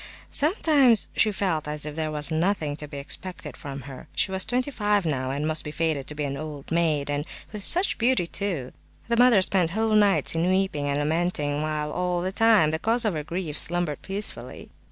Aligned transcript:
Sometimes 0.31 1.09
she 1.15 1.31
felt 1.31 1.67
as 1.67 1.85
if 1.85 1.95
there 1.95 2.09
was 2.09 2.31
nothing 2.31 2.75
to 2.77 2.87
be 2.87 2.97
expected 2.97 3.55
from 3.55 3.81
her. 3.81 4.07
She 4.15 4.31
was 4.31 4.45
twenty 4.45 4.71
five 4.71 5.05
now, 5.05 5.29
and 5.29 5.45
must 5.47 5.63
be 5.63 5.69
fated 5.69 6.07
to 6.07 6.15
be 6.15 6.23
an 6.23 6.37
old 6.37 6.71
maid, 6.71 7.07
and 7.11 7.23
"with 7.51 7.63
such 7.63 7.99
beauty, 7.99 8.25
too!" 8.25 8.71
The 9.09 9.17
mother 9.17 9.43
spent 9.43 9.69
whole 9.69 9.93
nights 9.93 10.33
in 10.33 10.49
weeping 10.49 10.87
and 10.89 10.97
lamenting, 10.97 11.61
while 11.61 11.91
all 11.91 12.23
the 12.23 12.31
time 12.31 12.71
the 12.71 12.79
cause 12.79 13.05
of 13.05 13.13
her 13.13 13.23
grief 13.23 13.55
slumbered 13.55 14.01
peacefully. 14.01 14.71